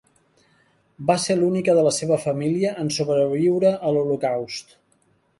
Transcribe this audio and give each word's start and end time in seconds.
Va 1.09 1.17
ser 1.25 1.33
l'única 1.41 1.75
de 1.79 1.83
la 1.87 1.91
seva 1.97 2.17
família 2.23 2.71
en 2.85 2.89
sobreviure 2.95 3.75
a 3.91 3.93
l'Holocaust. 3.99 4.73